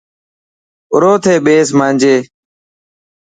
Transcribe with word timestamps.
ارو 0.93 1.13
ٿي 1.23 1.33
ٻيسن 1.45 1.73
مانجي. 1.79 2.15